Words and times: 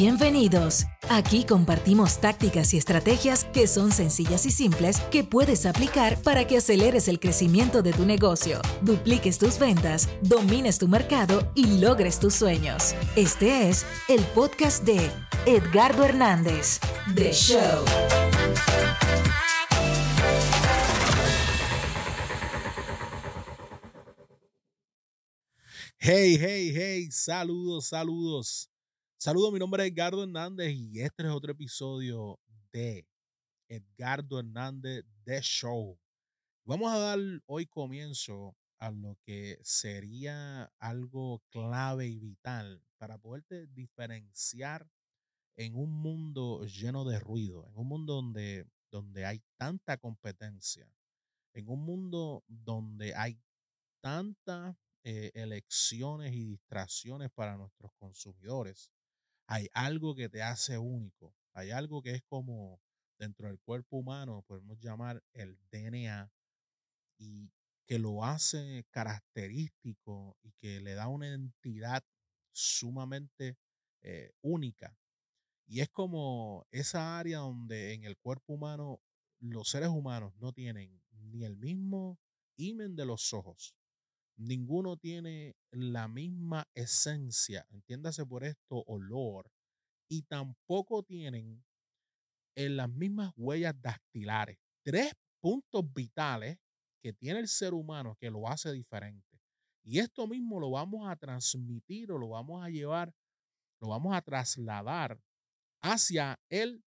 Bienvenidos. 0.00 0.86
Aquí 1.10 1.44
compartimos 1.44 2.20
tácticas 2.20 2.72
y 2.72 2.76
estrategias 2.76 3.46
que 3.46 3.66
son 3.66 3.90
sencillas 3.90 4.46
y 4.46 4.52
simples 4.52 5.00
que 5.10 5.24
puedes 5.24 5.66
aplicar 5.66 6.22
para 6.22 6.46
que 6.46 6.58
aceleres 6.58 7.08
el 7.08 7.18
crecimiento 7.18 7.82
de 7.82 7.92
tu 7.92 8.06
negocio, 8.06 8.60
dupliques 8.82 9.38
tus 9.38 9.58
ventas, 9.58 10.08
domines 10.22 10.78
tu 10.78 10.86
mercado 10.86 11.50
y 11.56 11.80
logres 11.80 12.20
tus 12.20 12.34
sueños. 12.34 12.94
Este 13.16 13.68
es 13.68 13.84
el 14.06 14.22
podcast 14.36 14.84
de 14.84 15.10
Edgardo 15.46 16.04
Hernández, 16.04 16.78
The 17.16 17.32
Show. 17.32 17.84
Hey, 25.98 26.38
hey, 26.40 26.72
hey, 26.72 27.08
saludos, 27.10 27.88
saludos. 27.88 28.70
Saludos, 29.20 29.52
mi 29.52 29.58
nombre 29.58 29.84
es 29.84 29.90
Edgardo 29.90 30.22
Hernández 30.22 30.72
y 30.76 31.00
este 31.00 31.24
es 31.24 31.28
otro 31.30 31.50
episodio 31.50 32.38
de 32.70 33.04
Edgardo 33.68 34.38
Hernández 34.38 35.04
The 35.24 35.40
Show. 35.42 35.98
Vamos 36.64 36.92
a 36.92 36.98
dar 36.98 37.18
hoy 37.46 37.66
comienzo 37.66 38.56
a 38.78 38.92
lo 38.92 39.18
que 39.24 39.58
sería 39.64 40.72
algo 40.78 41.42
clave 41.50 42.06
y 42.06 42.20
vital 42.20 42.80
para 42.96 43.18
poderte 43.18 43.66
diferenciar 43.66 44.88
en 45.56 45.74
un 45.74 45.90
mundo 45.90 46.64
lleno 46.66 47.04
de 47.04 47.18
ruido, 47.18 47.66
en 47.66 47.76
un 47.76 47.88
mundo 47.88 48.14
donde, 48.14 48.68
donde 48.92 49.26
hay 49.26 49.42
tanta 49.56 49.96
competencia, 49.96 50.88
en 51.54 51.68
un 51.68 51.84
mundo 51.84 52.44
donde 52.46 53.16
hay 53.16 53.36
tantas 54.00 54.76
eh, 55.02 55.32
elecciones 55.34 56.32
y 56.34 56.44
distracciones 56.44 57.32
para 57.32 57.56
nuestros 57.56 57.90
consumidores 57.98 58.92
hay 59.48 59.68
algo 59.72 60.14
que 60.14 60.28
te 60.28 60.42
hace 60.42 60.76
único, 60.78 61.34
hay 61.54 61.70
algo 61.70 62.02
que 62.02 62.12
es 62.12 62.22
como 62.22 62.80
dentro 63.18 63.48
del 63.48 63.58
cuerpo 63.58 63.96
humano, 63.96 64.44
podemos 64.46 64.78
llamar 64.78 65.24
el 65.32 65.58
DNA, 65.70 66.30
y 67.18 67.50
que 67.86 67.98
lo 67.98 68.24
hace 68.24 68.84
característico 68.90 70.36
y 70.42 70.52
que 70.52 70.80
le 70.80 70.94
da 70.94 71.08
una 71.08 71.28
identidad 71.28 72.04
sumamente 72.52 73.56
eh, 74.02 74.32
única. 74.42 74.96
Y 75.66 75.80
es 75.80 75.88
como 75.88 76.66
esa 76.70 77.18
área 77.18 77.38
donde 77.38 77.94
en 77.94 78.04
el 78.04 78.18
cuerpo 78.18 78.52
humano 78.52 79.00
los 79.40 79.70
seres 79.70 79.88
humanos 79.88 80.34
no 80.38 80.52
tienen 80.52 81.02
ni 81.10 81.44
el 81.44 81.56
mismo 81.56 82.18
imen 82.56 82.96
de 82.96 83.06
los 83.06 83.32
ojos, 83.32 83.74
ninguno 84.38 84.96
tiene 84.96 85.56
la 85.70 86.08
misma 86.08 86.66
esencia, 86.74 87.66
entiéndase 87.70 88.24
por 88.24 88.44
esto, 88.44 88.84
olor, 88.86 89.50
y 90.08 90.22
tampoco 90.22 91.02
tienen 91.02 91.64
en 92.56 92.76
las 92.76 92.88
mismas 92.88 93.32
huellas 93.36 93.74
dactilares. 93.80 94.58
Tres 94.84 95.12
puntos 95.40 95.92
vitales 95.92 96.58
que 97.02 97.12
tiene 97.12 97.40
el 97.40 97.48
ser 97.48 97.74
humano 97.74 98.16
que 98.18 98.30
lo 98.30 98.48
hace 98.48 98.72
diferente. 98.72 99.40
Y 99.84 99.98
esto 99.98 100.26
mismo 100.26 100.60
lo 100.60 100.70
vamos 100.70 101.08
a 101.08 101.16
transmitir 101.16 102.12
o 102.12 102.18
lo 102.18 102.30
vamos 102.30 102.64
a 102.64 102.68
llevar, 102.68 103.14
lo 103.80 103.88
vamos 103.88 104.14
a 104.14 104.22
trasladar 104.22 105.20
hacia 105.82 106.38
el 106.48 106.84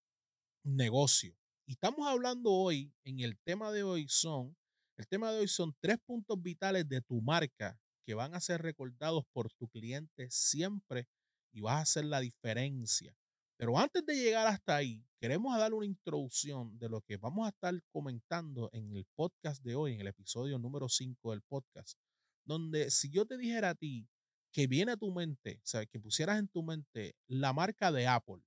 negocio. 0.64 1.36
Y 1.66 1.74
estamos 1.74 2.08
hablando 2.08 2.52
hoy, 2.52 2.94
en 3.04 3.20
el 3.20 3.38
tema 3.40 3.72
de 3.72 3.84
hoy 3.84 4.08
son 4.08 4.56
el 4.98 5.08
tema 5.08 5.32
de 5.32 5.40
hoy 5.40 5.48
son 5.48 5.76
tres 5.80 5.98
puntos 6.06 6.42
vitales 6.42 6.88
de 6.90 7.02
tu 7.02 7.22
marca 7.22 7.80
que 8.06 8.16
van 8.16 8.34
a 8.34 8.42
ser 8.42 8.62
recordados 8.62 9.24
por 9.32 9.52
tu 9.54 9.68
cliente 9.68 10.28
siempre 10.32 11.08
y 11.52 11.62
vas 11.62 11.76
a 11.76 11.82
hacer 11.82 12.06
la 12.06 12.20
diferencia. 12.20 13.16
Pero 13.58 13.78
antes 13.78 14.06
de 14.06 14.16
llegar 14.16 14.48
hasta 14.48 14.76
ahí, 14.76 15.04
queremos 15.20 15.58
dar 15.58 15.74
una 15.74 15.86
introducción 15.86 16.78
de 16.78 16.90
lo 16.90 17.02
que 17.02 17.18
vamos 17.18 17.46
a 17.46 17.50
estar 17.50 17.74
comentando 17.92 18.70
en 18.72 18.96
el 18.96 19.06
podcast 19.16 19.64
de 19.64 19.76
hoy, 19.76 19.94
en 19.94 20.02
el 20.02 20.08
episodio 20.08 20.60
número 20.60 20.90
5 20.90 21.32
del 21.32 21.42
podcast, 21.42 21.98
donde 22.46 22.92
si 22.92 23.10
yo 23.10 23.26
te 23.26 23.38
dijera 23.38 23.72
a 23.72 23.76
ti 23.76 24.08
que 24.52 24.68
viene 24.68 24.94
a 24.94 24.98
tu 24.98 25.12
mente, 25.12 25.60
o 25.64 25.68
sea, 25.68 25.86
que 25.86 26.00
pusieras 26.00 26.40
en 26.40 26.48
tu 26.48 26.64
mente 26.64 27.16
la 27.28 27.52
marca 27.54 27.92
de 27.92 28.08
Apple, 28.08 28.42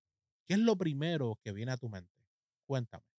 ¿qué 0.47 0.55
es 0.55 0.61
lo 0.61 0.77
primero 0.77 1.39
que 1.43 1.53
viene 1.53 1.73
a 1.73 1.77
tu 1.77 1.89
mente? 1.89 2.25
Cuéntame. 2.67 3.10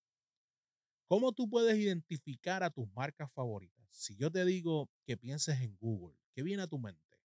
¿Cómo 1.11 1.33
tú 1.33 1.49
puedes 1.49 1.77
identificar 1.77 2.63
a 2.63 2.69
tus 2.69 2.89
marcas 2.93 3.29
favoritas? 3.33 3.85
Si 3.91 4.15
yo 4.15 4.31
te 4.31 4.45
digo 4.45 4.89
que 5.05 5.17
pienses 5.17 5.59
en 5.59 5.75
Google, 5.75 6.17
¿qué 6.33 6.41
viene 6.41 6.63
a 6.63 6.67
tu 6.67 6.79
mente? 6.79 7.19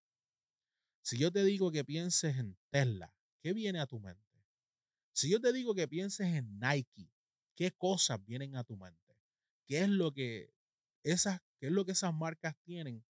Si 1.01 1.17
yo 1.17 1.31
te 1.31 1.41
digo 1.45 1.71
que 1.71 1.85
pienses 1.85 2.35
en 2.35 2.57
Tesla, 2.69 3.15
¿qué 3.41 3.53
viene 3.53 3.79
a 3.79 3.87
tu 3.87 4.01
mente? 4.01 4.43
Si 5.13 5.31
yo 5.31 5.39
te 5.39 5.53
digo 5.53 5.73
que 5.73 5.87
pienses 5.87 6.27
en 6.35 6.59
Nike, 6.59 7.09
¿qué 7.55 7.71
cosas 7.71 8.21
vienen 8.25 8.57
a 8.57 8.65
tu 8.65 8.75
mente? 8.75 9.17
¿Qué 9.65 9.83
es 9.83 9.89
lo 9.89 10.11
que 10.11 10.53
esas, 11.03 11.39
qué 11.57 11.67
es 11.67 11.71
lo 11.71 11.85
que 11.85 11.93
esas 11.93 12.13
marcas 12.13 12.57
tienen 12.65 13.05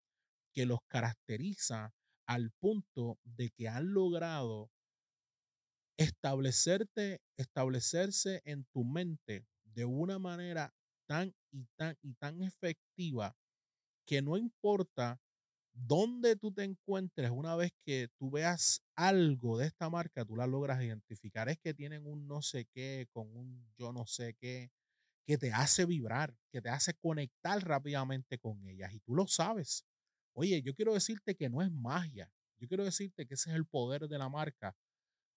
que 0.54 0.68
los 0.68 0.82
caracteriza 0.86 1.96
al 2.28 2.52
punto 2.52 3.18
de 3.24 3.50
que 3.50 3.68
han 3.68 3.96
logrado 3.96 4.70
establecerte, 5.98 7.24
establecerse 7.36 8.44
en 8.46 8.66
tu 8.66 8.84
mente 8.84 9.48
de 9.78 9.86
una 9.86 10.18
manera 10.18 10.74
tan 11.06 11.36
y 11.52 11.68
tan 11.76 11.96
y 12.02 12.16
tan 12.16 12.42
efectiva 12.42 13.38
que 14.08 14.24
no 14.24 14.36
importa 14.36 15.22
dónde 15.72 16.36
tú 16.36 16.52
te 16.52 16.64
encuentres, 16.64 17.30
una 17.30 17.56
vez 17.56 17.72
que 17.86 18.10
tú 18.18 18.32
veas 18.32 18.82
algo 18.96 19.60
de 19.60 19.68
esta 19.68 19.88
marca, 19.92 20.26
tú 20.26 20.36
la 20.36 20.48
logras 20.48 20.82
identificar. 20.84 21.48
Es 21.48 21.60
que 21.60 21.76
tienen 21.76 22.08
un 22.08 22.28
no 22.28 22.42
sé 22.42 22.66
qué 22.74 23.08
con 23.14 23.28
un 23.38 23.72
yo 23.78 23.94
no 23.94 24.08
sé 24.08 24.34
qué 24.42 24.72
que 25.28 25.38
te 25.38 25.52
hace 25.54 25.86
vibrar, 25.86 26.36
que 26.52 26.62
te 26.62 26.70
hace 26.70 26.96
conectar 26.96 27.64
rápidamente 27.64 28.40
con 28.40 28.66
ellas 28.68 28.92
y 28.94 29.00
tú 29.02 29.14
lo 29.14 29.28
sabes. 29.28 29.86
Oye, 30.34 30.64
yo 30.64 30.74
quiero 30.74 30.96
decirte 30.96 31.36
que 31.36 31.50
no 31.50 31.62
es 31.62 31.72
magia. 31.72 32.32
Yo 32.60 32.68
quiero 32.68 32.84
decirte 32.84 33.28
que 33.28 33.36
ese 33.36 33.52
es 33.52 33.56
el 33.56 33.68
poder 33.68 34.08
de 34.08 34.18
la 34.18 34.30
marca 34.30 34.76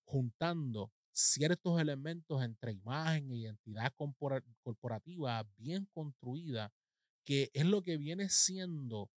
juntando 0.06 0.92
ciertos 1.12 1.80
elementos 1.80 2.42
entre 2.42 2.72
imagen 2.72 3.30
e 3.30 3.36
identidad 3.36 3.92
corporativa 4.62 5.46
bien 5.56 5.86
construida, 5.92 6.72
que 7.24 7.50
es 7.54 7.64
lo 7.64 7.82
que 7.82 7.96
viene 7.96 8.28
siendo 8.28 9.10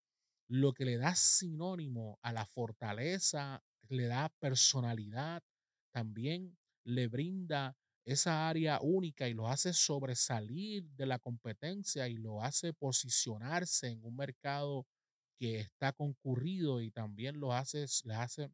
lo 0.47 0.73
que 0.73 0.85
le 0.85 0.97
da 0.97 1.15
sinónimo 1.15 2.19
a 2.21 2.33
la 2.33 2.45
fortaleza, 2.45 3.63
le 3.89 4.05
da 4.05 4.29
personalidad, 4.39 5.41
también 5.91 6.57
le 6.83 7.07
brinda 7.07 7.75
esa 8.05 8.49
área 8.49 8.79
única 8.81 9.29
y 9.29 9.33
lo 9.33 9.47
hace 9.47 9.73
sobresalir 9.73 10.83
de 10.91 11.05
la 11.05 11.19
competencia 11.19 12.07
y 12.09 12.17
lo 12.17 12.43
hace 12.43 12.73
posicionarse 12.73 13.87
en 13.87 14.03
un 14.03 14.15
mercado 14.15 14.85
que 15.39 15.59
está 15.59 15.93
concurrido 15.93 16.81
y 16.81 16.91
también 16.91 17.39
lo 17.39 17.53
hace, 17.53 17.85
le 18.03 18.15
hace 18.15 18.51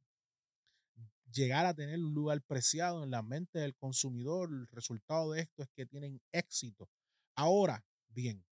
llegar 1.31 1.66
a 1.66 1.73
tener 1.73 2.00
un 2.00 2.13
lugar 2.13 2.41
preciado 2.41 3.03
en 3.03 3.12
la 3.12 3.22
mente 3.22 3.59
del 3.59 3.75
consumidor. 3.75 4.50
El 4.50 4.67
resultado 4.67 5.31
de 5.31 5.41
esto 5.41 5.63
es 5.63 5.69
que 5.75 5.85
tienen 5.85 6.22
éxito. 6.31 6.90
Ahora, 7.35 7.84
bien, 8.09 8.44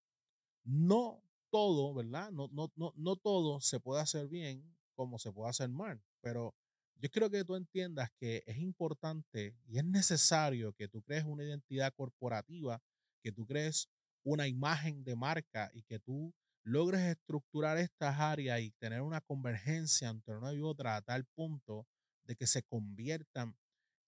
no 0.63 1.21
todo, 1.49 1.93
¿verdad? 1.93 2.31
No, 2.31 2.49
no, 2.51 2.71
no, 2.75 2.93
no 2.95 3.15
todo 3.15 3.61
se 3.61 3.79
puede 3.79 4.01
hacer 4.01 4.27
bien 4.27 4.75
como 4.95 5.19
se 5.19 5.31
puede 5.31 5.49
hacer 5.51 5.69
mal, 5.69 6.01
pero 6.21 6.55
yo 6.99 7.09
quiero 7.11 7.29
que 7.29 7.45
tú 7.45 7.55
entiendas 7.55 8.09
que 8.19 8.43
es 8.47 8.57
importante 8.57 9.55
y 9.67 9.77
es 9.77 9.85
necesario 9.85 10.73
que 10.73 10.87
tú 10.87 11.03
crees 11.03 11.23
una 11.23 11.43
identidad 11.43 11.93
corporativa, 11.95 12.81
que 13.21 13.31
tú 13.31 13.45
crees 13.45 13.87
una 14.23 14.47
imagen 14.47 15.03
de 15.03 15.15
marca 15.15 15.69
y 15.73 15.83
que 15.83 15.99
tú 15.99 16.33
logres 16.63 17.01
estructurar 17.01 17.77
estas 17.77 18.19
áreas 18.19 18.59
y 18.61 18.71
tener 18.71 19.01
una 19.01 19.21
convergencia 19.21 20.09
entre 20.09 20.35
una 20.35 20.53
y 20.53 20.61
otra 20.61 20.95
a 20.95 21.01
tal 21.01 21.23
punto 21.25 21.87
de 22.27 22.35
que 22.35 22.45
se 22.45 22.63
conviertan 22.63 23.55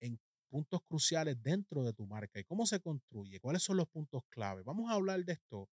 en 0.02 0.20
puntos 0.50 0.82
cruciales 0.88 1.42
dentro 1.42 1.84
de 1.84 1.94
tu 1.94 2.06
marca. 2.06 2.40
¿Y 2.40 2.44
cómo 2.44 2.66
se 2.66 2.80
construye? 2.80 3.40
¿Cuáles 3.40 3.64
son 3.64 3.78
los 3.78 3.88
puntos 3.88 4.24
clave? 4.30 4.64
Vamos 4.64 4.92
a 4.92 4.96
hablar 4.96 5.24
de 5.24 5.34
esto. 5.34 5.70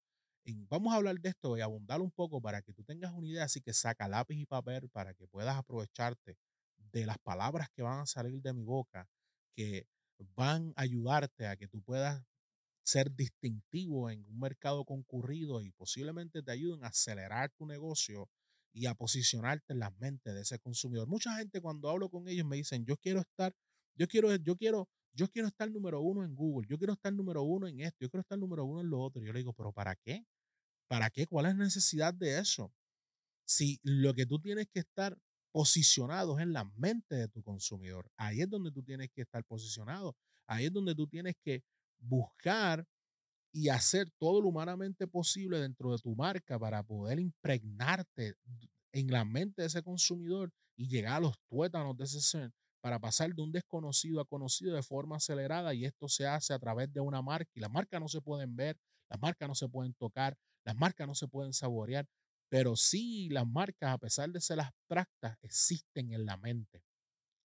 vamos 0.68 0.92
a 0.92 0.96
hablar 0.96 1.18
de 1.20 1.30
esto 1.30 1.56
y 1.56 1.60
abundar 1.60 2.00
un 2.00 2.10
poco 2.10 2.40
para 2.40 2.62
que 2.62 2.72
tú 2.72 2.84
tengas 2.84 3.12
una 3.12 3.26
idea. 3.26 3.44
Así 3.44 3.60
que 3.60 3.72
saca 3.72 4.08
lápiz 4.08 4.36
y 4.36 4.46
papel 4.46 4.88
para 4.90 5.14
que 5.14 5.26
puedas 5.26 5.56
aprovecharte 5.56 6.38
de 6.78 7.06
las 7.06 7.18
palabras 7.18 7.68
que 7.74 7.82
van 7.82 8.00
a 8.00 8.06
salir 8.06 8.40
de 8.40 8.52
mi 8.52 8.64
boca, 8.64 9.08
que 9.54 9.86
van 10.36 10.72
a 10.76 10.82
ayudarte 10.82 11.46
a 11.46 11.56
que 11.56 11.68
tú 11.68 11.82
puedas 11.82 12.22
ser 12.84 13.12
distintivo 13.12 14.10
en 14.10 14.24
un 14.28 14.38
mercado 14.38 14.84
concurrido 14.84 15.60
y 15.60 15.72
posiblemente 15.72 16.42
te 16.42 16.52
ayuden 16.52 16.84
a 16.84 16.88
acelerar 16.88 17.50
tu 17.50 17.66
negocio 17.66 18.28
y 18.76 18.86
a 18.86 18.94
posicionarte 18.94 19.72
en 19.72 19.78
las 19.78 19.96
mentes 19.98 20.34
de 20.34 20.42
ese 20.42 20.58
consumidor. 20.58 21.08
Mucha 21.08 21.34
gente 21.38 21.62
cuando 21.62 21.88
hablo 21.88 22.10
con 22.10 22.28
ellos 22.28 22.46
me 22.46 22.56
dicen, 22.56 22.84
yo 22.84 22.98
quiero 22.98 23.20
estar, 23.20 23.54
yo 23.94 24.06
quiero, 24.06 24.34
yo 24.36 24.54
quiero, 24.54 24.88
yo 25.14 25.28
quiero 25.28 25.48
estar 25.48 25.70
número 25.70 26.02
uno 26.02 26.24
en 26.24 26.34
Google, 26.34 26.68
yo 26.68 26.76
quiero 26.76 26.92
estar 26.92 27.10
número 27.12 27.42
uno 27.42 27.66
en 27.66 27.80
esto, 27.80 27.96
yo 28.00 28.10
quiero 28.10 28.20
estar 28.20 28.38
número 28.38 28.66
uno 28.66 28.82
en 28.82 28.90
lo 28.90 29.00
otro. 29.00 29.22
Yo 29.22 29.32
le 29.32 29.38
digo, 29.38 29.54
pero 29.54 29.72
¿para 29.72 29.96
qué? 29.96 30.26
¿Para 30.88 31.08
qué? 31.08 31.26
¿Cuál 31.26 31.46
es 31.46 31.56
la 31.56 31.64
necesidad 31.64 32.12
de 32.12 32.38
eso? 32.38 32.70
Si 33.46 33.80
lo 33.82 34.12
que 34.12 34.26
tú 34.26 34.38
tienes 34.40 34.68
que 34.68 34.80
estar 34.80 35.16
posicionados 35.52 36.38
en 36.38 36.52
la 36.52 36.64
mente 36.76 37.14
de 37.14 37.28
tu 37.28 37.42
consumidor. 37.42 38.10
Ahí 38.18 38.42
es 38.42 38.50
donde 38.50 38.70
tú 38.70 38.82
tienes 38.82 39.08
que 39.10 39.22
estar 39.22 39.42
posicionado. 39.42 40.14
Ahí 40.46 40.66
es 40.66 40.72
donde 40.72 40.94
tú 40.94 41.06
tienes 41.06 41.34
que 41.42 41.64
buscar 41.98 42.86
y 43.52 43.68
hacer 43.68 44.10
todo 44.18 44.40
lo 44.40 44.48
humanamente 44.48 45.06
posible 45.06 45.58
dentro 45.58 45.92
de 45.92 45.98
tu 45.98 46.14
marca 46.14 46.58
para 46.58 46.82
poder 46.82 47.18
impregnarte 47.18 48.34
en 48.92 49.10
la 49.10 49.24
mente 49.24 49.62
de 49.62 49.68
ese 49.68 49.82
consumidor 49.82 50.52
y 50.76 50.88
llegar 50.88 51.14
a 51.14 51.20
los 51.20 51.38
tuétanos 51.48 51.96
de 51.96 52.04
ese 52.04 52.20
ser 52.20 52.52
para 52.80 53.00
pasar 53.00 53.34
de 53.34 53.42
un 53.42 53.50
desconocido 53.50 54.20
a 54.20 54.24
conocido 54.24 54.76
de 54.76 54.82
forma 54.82 55.16
acelerada 55.16 55.74
y 55.74 55.84
esto 55.84 56.08
se 56.08 56.26
hace 56.26 56.54
a 56.54 56.58
través 56.58 56.92
de 56.92 57.00
una 57.00 57.20
marca 57.22 57.50
y 57.54 57.60
las 57.60 57.70
marcas 57.70 58.00
no 58.00 58.08
se 58.08 58.20
pueden 58.20 58.54
ver, 58.54 58.78
las 59.10 59.20
marcas 59.20 59.48
no 59.48 59.54
se 59.54 59.68
pueden 59.68 59.94
tocar, 59.94 60.36
las 60.64 60.76
marcas 60.76 61.06
no 61.06 61.14
se 61.14 61.26
pueden 61.26 61.52
saborear, 61.52 62.06
pero 62.48 62.76
sí 62.76 63.28
las 63.30 63.46
marcas 63.46 63.90
a 63.92 63.98
pesar 63.98 64.30
de 64.30 64.40
ser 64.40 64.60
abstractas 64.60 65.36
existen 65.42 66.12
en 66.12 66.26
la 66.26 66.36
mente. 66.36 66.82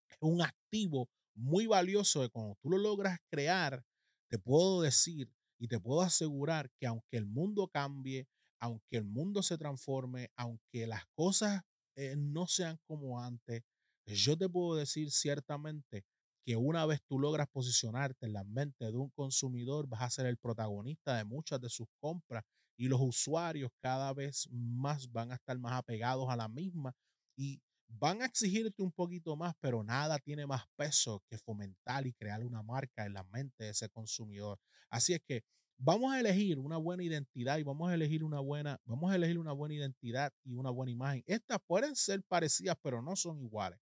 Es 0.09 0.18
un 0.19 0.42
activo 0.42 1.09
muy 1.33 1.65
valioso 1.65 2.21
de 2.21 2.30
cuando 2.30 2.56
tú 2.62 2.69
lo 2.69 2.77
logras 2.77 3.18
crear, 3.30 3.83
te 4.30 4.38
puedo 4.38 4.81
decir 4.81 5.31
y 5.61 5.67
te 5.67 5.79
puedo 5.79 6.01
asegurar 6.01 6.71
que 6.79 6.87
aunque 6.87 7.17
el 7.17 7.27
mundo 7.27 7.67
cambie, 7.67 8.27
aunque 8.59 8.97
el 8.97 9.05
mundo 9.05 9.43
se 9.43 9.59
transforme, 9.59 10.31
aunque 10.35 10.87
las 10.87 11.05
cosas 11.13 11.61
eh, 11.95 12.15
no 12.17 12.47
sean 12.47 12.79
como 12.87 13.21
antes, 13.21 13.61
yo 14.07 14.35
te 14.35 14.49
puedo 14.49 14.75
decir 14.75 15.11
ciertamente 15.11 16.03
que 16.43 16.55
una 16.55 16.87
vez 16.87 16.99
tú 17.07 17.19
logras 17.19 17.47
posicionarte 17.47 18.25
en 18.25 18.33
la 18.33 18.43
mente 18.43 18.85
de 18.85 18.97
un 18.97 19.11
consumidor, 19.11 19.87
vas 19.87 20.01
a 20.01 20.09
ser 20.09 20.25
el 20.25 20.37
protagonista 20.37 21.15
de 21.15 21.25
muchas 21.25 21.61
de 21.61 21.69
sus 21.69 21.87
compras 21.99 22.43
y 22.75 22.87
los 22.87 22.99
usuarios 22.99 23.69
cada 23.83 24.11
vez 24.13 24.49
más 24.51 25.11
van 25.11 25.31
a 25.31 25.35
estar 25.35 25.59
más 25.59 25.73
apegados 25.73 26.27
a 26.27 26.35
la 26.35 26.47
misma 26.47 26.95
y 27.37 27.61
van 27.87 28.23
a 28.23 28.25
exigirte 28.25 28.81
un 28.81 28.91
poquito 28.91 29.35
más, 29.35 29.53
pero 29.59 29.83
nada 29.83 30.17
tiene 30.17 30.47
más 30.47 30.63
peso 30.75 31.21
que 31.29 31.37
fomentar 31.37 32.07
y 32.07 32.13
crear 32.13 32.43
una 32.43 32.63
marca 32.63 33.05
en 33.05 33.13
la 33.13 33.23
mente 33.25 33.65
de 33.65 33.69
ese 33.69 33.89
consumidor. 33.89 34.57
Así 34.91 35.13
es 35.13 35.21
que 35.25 35.43
vamos 35.77 36.13
a 36.13 36.19
elegir 36.19 36.59
una 36.59 36.77
buena 36.77 37.03
identidad 37.03 37.57
y 37.57 37.63
vamos 37.63 37.89
a 37.89 37.95
elegir 37.95 38.23
una 38.23 38.39
buena, 38.39 38.79
vamos 38.85 39.11
a 39.11 39.15
elegir 39.15 39.39
una 39.39 39.53
buena 39.53 39.75
identidad 39.75 40.31
y 40.43 40.53
una 40.53 40.69
buena 40.69 40.91
imagen. 40.91 41.23
Estas 41.25 41.59
pueden 41.65 41.95
ser 41.95 42.21
parecidas, 42.23 42.75
pero 42.81 43.01
no 43.01 43.15
son 43.15 43.39
iguales. 43.41 43.79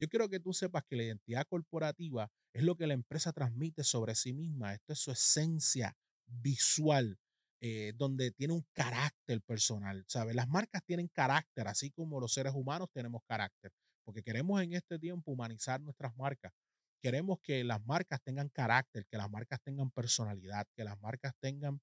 Yo 0.00 0.08
quiero 0.08 0.28
que 0.28 0.40
tú 0.40 0.52
sepas 0.52 0.84
que 0.88 0.96
la 0.96 1.04
identidad 1.04 1.46
corporativa 1.46 2.30
es 2.54 2.62
lo 2.62 2.76
que 2.76 2.86
la 2.86 2.94
empresa 2.94 3.32
transmite 3.32 3.84
sobre 3.84 4.14
sí 4.14 4.32
misma. 4.32 4.74
Esto 4.74 4.92
es 4.94 4.98
su 5.00 5.10
esencia 5.12 5.96
visual. 6.26 7.18
Eh, 7.64 7.92
donde 7.94 8.32
tiene 8.32 8.54
un 8.54 8.66
carácter 8.72 9.40
personal, 9.40 10.04
¿sabes? 10.08 10.34
Las 10.34 10.48
marcas 10.48 10.82
tienen 10.84 11.06
carácter, 11.06 11.68
así 11.68 11.92
como 11.92 12.18
los 12.18 12.34
seres 12.34 12.54
humanos 12.56 12.88
tenemos 12.92 13.22
carácter, 13.24 13.70
porque 14.04 14.24
queremos 14.24 14.60
en 14.60 14.72
este 14.72 14.98
tiempo 14.98 15.30
humanizar 15.30 15.80
nuestras 15.80 16.16
marcas. 16.16 16.52
Queremos 17.02 17.40
que 17.42 17.64
las 17.64 17.84
marcas 17.84 18.22
tengan 18.22 18.48
carácter, 18.48 19.04
que 19.06 19.16
las 19.16 19.28
marcas 19.28 19.60
tengan 19.62 19.90
personalidad, 19.90 20.66
que 20.76 20.84
las 20.84 21.00
marcas 21.00 21.34
tengan 21.40 21.80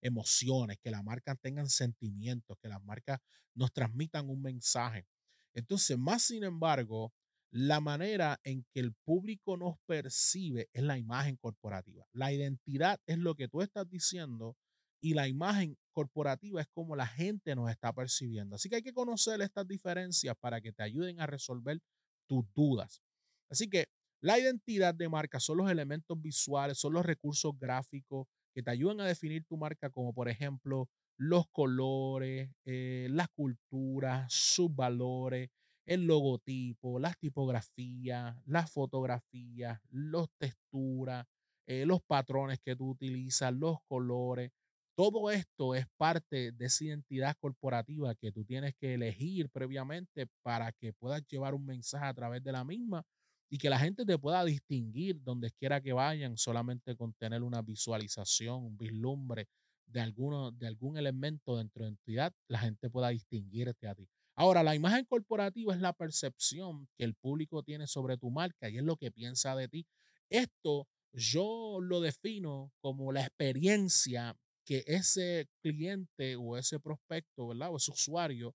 emociones, 0.00 0.78
que 0.82 0.90
las 0.90 1.04
marcas 1.04 1.38
tengan 1.40 1.68
sentimientos, 1.68 2.56
que 2.60 2.68
las 2.68 2.82
marcas 2.82 3.20
nos 3.54 3.72
transmitan 3.72 4.30
un 4.30 4.40
mensaje. 4.40 5.06
Entonces, 5.52 5.98
más 5.98 6.22
sin 6.22 6.42
embargo, 6.42 7.12
la 7.50 7.80
manera 7.80 8.40
en 8.44 8.64
que 8.72 8.80
el 8.80 8.94
público 8.94 9.58
nos 9.58 9.76
percibe 9.84 10.70
es 10.72 10.82
la 10.82 10.96
imagen 10.96 11.36
corporativa. 11.36 12.06
La 12.12 12.32
identidad 12.32 12.98
es 13.04 13.18
lo 13.18 13.34
que 13.34 13.48
tú 13.48 13.60
estás 13.60 13.86
diciendo 13.90 14.56
y 15.02 15.12
la 15.12 15.28
imagen 15.28 15.76
corporativa 15.92 16.62
es 16.62 16.68
como 16.68 16.96
la 16.96 17.06
gente 17.06 17.54
nos 17.54 17.70
está 17.70 17.92
percibiendo. 17.92 18.56
Así 18.56 18.70
que 18.70 18.76
hay 18.76 18.82
que 18.82 18.94
conocer 18.94 19.42
estas 19.42 19.68
diferencias 19.68 20.34
para 20.40 20.62
que 20.62 20.72
te 20.72 20.82
ayuden 20.82 21.20
a 21.20 21.26
resolver 21.26 21.78
tus 22.26 22.50
dudas. 22.54 23.02
Así 23.50 23.68
que 23.68 23.84
la 24.22 24.38
identidad 24.38 24.94
de 24.94 25.08
marca 25.08 25.40
son 25.40 25.58
los 25.58 25.70
elementos 25.70 26.20
visuales, 26.20 26.78
son 26.78 26.92
los 26.92 27.04
recursos 27.04 27.58
gráficos 27.58 28.28
que 28.54 28.62
te 28.62 28.70
ayudan 28.70 29.00
a 29.00 29.06
definir 29.06 29.44
tu 29.44 29.56
marca, 29.56 29.90
como 29.90 30.12
por 30.12 30.28
ejemplo 30.28 30.88
los 31.16 31.48
colores, 31.50 32.50
eh, 32.64 33.08
las 33.10 33.28
culturas, 33.30 34.32
sus 34.32 34.74
valores, 34.74 35.50
el 35.86 36.06
logotipo, 36.06 37.00
las 37.00 37.18
tipografías, 37.18 38.36
las 38.46 38.70
fotografías, 38.70 39.80
las 39.90 40.28
texturas, 40.38 41.26
eh, 41.66 41.84
los 41.84 42.00
patrones 42.02 42.60
que 42.60 42.76
tú 42.76 42.90
utilizas, 42.90 43.52
los 43.52 43.78
colores. 43.88 44.52
Todo 44.94 45.30
esto 45.30 45.74
es 45.74 45.86
parte 45.96 46.52
de 46.52 46.66
esa 46.66 46.84
identidad 46.84 47.36
corporativa 47.40 48.14
que 48.14 48.30
tú 48.30 48.44
tienes 48.44 48.74
que 48.76 48.94
elegir 48.94 49.48
previamente 49.48 50.28
para 50.42 50.70
que 50.70 50.92
puedas 50.92 51.26
llevar 51.26 51.54
un 51.54 51.66
mensaje 51.66 52.04
a 52.04 52.14
través 52.14 52.44
de 52.44 52.52
la 52.52 52.64
misma 52.64 53.04
y 53.52 53.58
que 53.58 53.68
la 53.68 53.78
gente 53.78 54.06
te 54.06 54.16
pueda 54.16 54.42
distinguir 54.46 55.22
donde 55.22 55.50
quiera 55.50 55.82
que 55.82 55.92
vayan 55.92 56.38
solamente 56.38 56.96
con 56.96 57.12
tener 57.12 57.42
una 57.42 57.60
visualización, 57.60 58.64
un 58.64 58.78
vislumbre 58.78 59.46
de, 59.84 60.00
alguno, 60.00 60.52
de 60.52 60.66
algún 60.66 60.96
elemento 60.96 61.58
dentro 61.58 61.84
de 61.84 61.90
la 61.90 61.96
entidad, 61.98 62.34
la 62.48 62.60
gente 62.60 62.88
pueda 62.88 63.10
distinguirte 63.10 63.88
a 63.88 63.94
ti. 63.94 64.08
Ahora, 64.36 64.62
la 64.62 64.74
imagen 64.74 65.04
corporativa 65.04 65.74
es 65.74 65.82
la 65.82 65.92
percepción 65.92 66.88
que 66.96 67.04
el 67.04 67.14
público 67.14 67.62
tiene 67.62 67.86
sobre 67.86 68.16
tu 68.16 68.30
marca 68.30 68.70
y 68.70 68.78
es 68.78 68.84
lo 68.84 68.96
que 68.96 69.10
piensa 69.10 69.54
de 69.54 69.68
ti. 69.68 69.86
Esto 70.30 70.88
yo 71.12 71.76
lo 71.78 72.00
defino 72.00 72.72
como 72.80 73.12
la 73.12 73.20
experiencia 73.20 74.34
que 74.64 74.82
ese 74.86 75.46
cliente 75.60 76.36
o 76.36 76.56
ese 76.56 76.80
prospecto, 76.80 77.48
¿verdad? 77.48 77.70
O 77.70 77.76
ese 77.76 77.90
usuario 77.90 78.54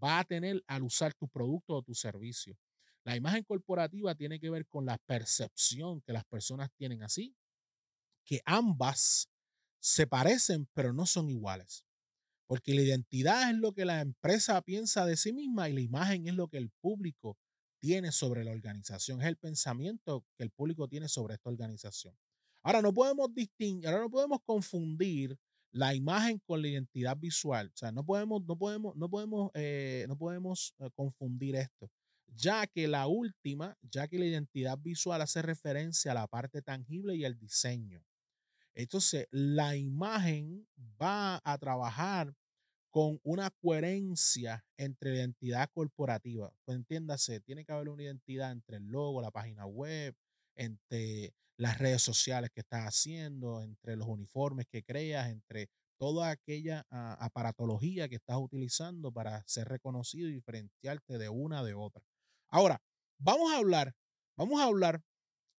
va 0.00 0.20
a 0.20 0.24
tener 0.24 0.62
al 0.68 0.84
usar 0.84 1.14
tu 1.14 1.26
producto 1.26 1.74
o 1.74 1.82
tu 1.82 1.96
servicio. 1.96 2.56
La 3.06 3.14
imagen 3.14 3.44
corporativa 3.44 4.16
tiene 4.16 4.40
que 4.40 4.50
ver 4.50 4.66
con 4.66 4.84
la 4.84 4.98
percepción 4.98 6.00
que 6.00 6.12
las 6.12 6.24
personas 6.24 6.72
tienen 6.74 7.04
así, 7.04 7.36
que 8.24 8.40
ambas 8.44 9.30
se 9.78 10.08
parecen 10.08 10.68
pero 10.74 10.92
no 10.92 11.06
son 11.06 11.30
iguales. 11.30 11.84
Porque 12.48 12.74
la 12.74 12.82
identidad 12.82 13.48
es 13.48 13.58
lo 13.58 13.72
que 13.72 13.84
la 13.84 14.00
empresa 14.00 14.60
piensa 14.60 15.06
de 15.06 15.16
sí 15.16 15.32
misma 15.32 15.68
y 15.68 15.74
la 15.74 15.82
imagen 15.82 16.26
es 16.26 16.34
lo 16.34 16.48
que 16.48 16.58
el 16.58 16.70
público 16.80 17.38
tiene 17.78 18.10
sobre 18.10 18.42
la 18.42 18.50
organización, 18.50 19.20
es 19.22 19.28
el 19.28 19.36
pensamiento 19.36 20.24
que 20.36 20.42
el 20.42 20.50
público 20.50 20.88
tiene 20.88 21.08
sobre 21.08 21.34
esta 21.34 21.48
organización. 21.48 22.16
Ahora 22.64 22.82
no 22.82 22.92
podemos 22.92 23.32
distinguir, 23.32 23.86
ahora 23.86 24.00
no 24.00 24.10
podemos 24.10 24.40
confundir 24.44 25.38
la 25.70 25.94
imagen 25.94 26.40
con 26.44 26.60
la 26.60 26.68
identidad 26.68 27.16
visual. 27.16 27.68
O 27.72 27.76
sea, 27.76 27.92
no 27.92 28.04
podemos, 28.04 28.42
no 28.44 28.58
podemos, 28.58 28.96
no 28.96 29.08
podemos, 29.08 29.52
eh, 29.54 30.06
no 30.08 30.16
podemos 30.18 30.74
eh, 30.80 30.90
confundir 30.96 31.54
esto, 31.54 31.88
ya 32.26 32.66
que 32.66 32.88
la 32.88 33.06
última, 33.06 33.76
ya 33.82 34.08
que 34.08 34.18
la 34.18 34.26
identidad 34.26 34.78
visual 34.78 35.22
hace 35.22 35.42
referencia 35.42 36.12
a 36.12 36.14
la 36.14 36.26
parte 36.26 36.62
tangible 36.62 37.16
y 37.16 37.24
al 37.24 37.38
diseño. 37.38 38.04
Entonces, 38.74 39.26
la 39.30 39.74
imagen 39.76 40.68
va 41.00 41.40
a 41.44 41.58
trabajar 41.58 42.34
con 42.90 43.20
una 43.24 43.50
coherencia 43.50 44.64
entre 44.76 45.10
la 45.10 45.16
identidad 45.16 45.70
corporativa. 45.72 46.52
Pues 46.64 46.76
entiéndase, 46.76 47.40
tiene 47.40 47.64
que 47.64 47.72
haber 47.72 47.88
una 47.88 48.02
identidad 48.02 48.52
entre 48.52 48.78
el 48.78 48.84
logo, 48.86 49.20
la 49.20 49.30
página 49.30 49.66
web, 49.66 50.14
entre 50.54 51.34
las 51.58 51.78
redes 51.78 52.02
sociales 52.02 52.50
que 52.50 52.60
estás 52.60 52.84
haciendo, 52.84 53.62
entre 53.62 53.96
los 53.96 54.08
uniformes 54.08 54.66
que 54.70 54.82
creas, 54.82 55.30
entre 55.30 55.68
toda 55.98 56.30
aquella 56.30 56.86
ah, 56.90 57.16
aparatología 57.20 58.08
que 58.08 58.16
estás 58.16 58.36
utilizando 58.36 59.12
para 59.12 59.42
ser 59.46 59.68
reconocido 59.68 60.28
y 60.28 60.34
diferenciarte 60.34 61.18
de 61.18 61.28
una 61.28 61.62
de 61.62 61.74
otra. 61.74 62.02
Ahora, 62.50 62.80
vamos 63.18 63.52
a 63.52 63.58
hablar, 63.58 63.94
vamos 64.36 64.60
a 64.60 64.64
hablar, 64.64 65.02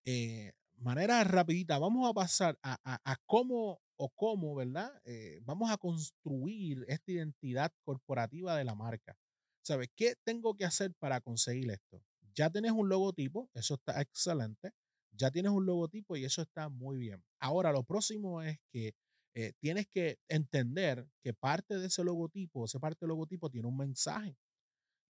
eh, 0.05 0.51
manera 0.77 1.23
rapidita, 1.23 1.77
vamos 1.79 2.09
a 2.09 2.13
pasar 2.13 2.57
a, 2.63 3.17
cómo 3.25 3.81
o 3.97 4.09
cómo, 4.09 4.55
¿verdad? 4.55 4.91
Eh, 5.05 5.39
vamos 5.43 5.71
a 5.71 5.77
construir 5.77 6.85
esta 6.87 7.11
identidad 7.11 7.71
corporativa 7.83 8.55
de 8.55 8.63
la 8.63 8.75
marca. 8.75 9.17
¿Sabes 9.61 9.89
qué 9.95 10.15
tengo 10.23 10.55
que 10.55 10.65
hacer 10.65 10.93
para 10.99 11.19
conseguir 11.19 11.71
esto? 11.71 12.01
Ya 12.33 12.49
tienes 12.49 12.71
un 12.71 12.89
logotipo, 12.89 13.49
eso 13.53 13.75
está 13.75 14.01
excelente 14.01 14.73
ya 15.17 15.31
tienes 15.31 15.51
un 15.51 15.65
logotipo 15.65 16.15
y 16.15 16.23
eso 16.23 16.41
está 16.41 16.69
muy 16.69 16.97
bien. 16.97 17.23
Ahora, 17.39 17.71
lo 17.71 17.83
próximo 17.83 18.41
es 18.41 18.59
que 18.71 18.93
eh, 19.33 19.53
tienes 19.59 19.87
que 19.87 20.19
entender 20.29 21.07
que 21.21 21.33
parte 21.33 21.77
de 21.77 21.87
ese 21.87 22.03
logotipo, 22.03 22.65
ese 22.65 22.79
parte 22.79 22.99
del 23.01 23.09
logotipo 23.09 23.49
tiene 23.49 23.67
un 23.67 23.77
mensaje. 23.77 24.37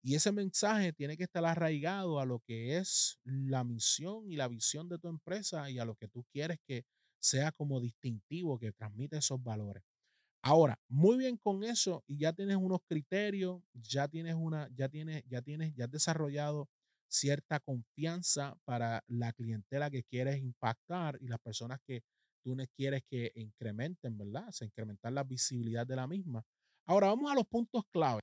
Y 0.01 0.16
ese 0.16 0.32
mensaje 0.32 0.94
tiene 0.94 1.18
que 1.18 1.24
estar 1.24 1.44
arraigado 1.46 2.20
a 2.20 2.25
lo 2.25 2.39
que 2.39 2.77
es 2.77 3.20
la 3.24 3.63
misión 3.63 4.32
y 4.32 4.36
la 4.36 4.48
visión 4.48 4.88
de 4.89 5.00
tu 5.00 5.08
empresa 5.10 5.70
y 5.70 5.80
a 5.80 5.86
lo 5.86 5.96
que 5.96 6.08
tú 6.08 6.25
quieres 6.32 6.60
que 6.66 6.86
sea 7.20 7.51
como 7.51 7.82
distintivo, 7.82 8.60
que 8.60 8.72
transmite 8.72 9.18
esos 9.18 9.44
valores. 9.44 9.84
Ahora, 10.44 10.80
muy 10.88 11.18
bien 11.18 11.38
con 11.38 11.63
eso 11.63 12.04
y 12.08 12.20
ya 12.20 12.32
tienes 12.32 12.58
unos 12.58 12.80
criterios, 12.88 13.62
ya 13.74 14.08
tienes 14.08 14.36
una, 14.36 14.70
ya 14.75 14.88
tienes, 14.88 15.24
ya 15.27 15.42
tienes, 15.42 15.74
ya 15.75 15.86
has 15.86 15.92
desarrollado 15.92 16.70
cierta 17.10 17.60
confianza 17.60 18.58
para 18.66 19.04
la 19.08 19.34
clientela 19.34 19.89
que 19.89 20.04
quieres 20.04 20.39
impactar 20.39 21.18
y 21.22 21.27
las 21.27 21.39
personas 21.39 21.80
que 21.86 22.04
tú 22.44 22.56
quieres 22.77 23.04
que 23.10 23.32
incrementen, 23.36 24.18
¿verdad? 24.18 24.48
O 24.48 24.51
sea, 24.54 24.66
incrementar 24.66 25.12
la 25.12 25.24
visibilidad 25.24 25.86
de 25.86 25.98
la 25.98 26.08
misma. 26.08 26.46
Ahora 26.86 27.08
vamos 27.08 27.30
a 27.30 27.36
los 27.36 27.46
puntos 27.46 27.84
clave, 27.92 28.22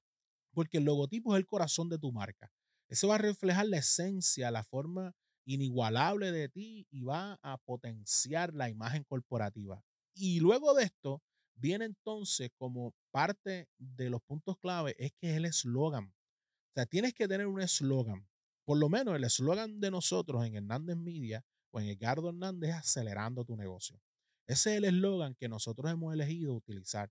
porque 0.55 0.79
el 0.79 0.85
logotipo 0.85 1.35
es 1.35 1.39
el 1.39 1.47
corazón 1.47 1.89
de 1.89 1.99
tu 1.99 2.13
marca. 2.13 2.51
Eso 2.89 3.09
va 3.09 3.17
a 3.17 3.19
reflejar 3.19 3.67
la 3.67 3.79
esencia, 3.79 4.51
la 4.51 4.63
forma 4.63 5.15
inigualable 5.47 6.33
de 6.33 6.49
ti 6.49 6.87
y 6.91 7.03
va 7.03 7.39
a 7.43 7.59
potenciar 7.59 8.55
la 8.55 8.71
imagen 8.71 9.05
corporativa. 9.05 9.83
Y 10.15 10.41
luego 10.41 10.75
de 10.75 10.85
esto, 10.85 11.23
viene 11.57 11.85
entonces 11.85 12.51
como 12.57 12.95
parte 13.11 13.69
de 13.79 14.11
los 14.11 14.23
puntos 14.23 14.59
clave, 14.59 14.95
es 14.99 15.13
que 15.13 15.31
es 15.31 15.37
el 15.37 15.45
eslogan. 15.45 16.07
O 16.07 16.73
sea, 16.75 16.87
tienes 16.87 17.15
que 17.15 17.29
tener 17.29 17.47
un 17.47 17.61
eslogan. 17.61 18.27
Por 18.65 18.79
lo 18.79 18.89
menos 18.89 19.17
el 19.17 19.25
eslogan 19.25 19.81
de 19.81 19.91
nosotros 19.91 20.45
en 20.45 20.57
Hernández 20.57 20.97
Media 20.97 21.45
o 21.71 21.81
en 21.81 21.89
Edgardo 21.89 22.31
Hernández 22.31 22.71
es 22.71 22.77
acelerando 22.77 23.45
tu 23.45 23.57
negocio. 23.57 24.01
Ese 24.47 24.73
es 24.73 24.79
el 24.79 24.85
eslogan 24.85 25.35
que 25.35 25.49
nosotros 25.49 25.91
hemos 25.91 26.13
elegido 26.15 26.55
utilizar. 26.55 27.11